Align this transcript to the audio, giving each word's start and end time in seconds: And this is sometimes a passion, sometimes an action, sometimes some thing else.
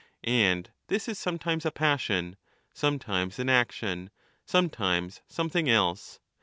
And 0.23 0.67
this 0.87 1.07
is 1.07 1.19
sometimes 1.19 1.63
a 1.63 1.69
passion, 1.69 2.35
sometimes 2.73 3.37
an 3.37 3.49
action, 3.49 4.09
sometimes 4.47 5.21
some 5.27 5.47
thing 5.47 5.69
else. 5.69 6.19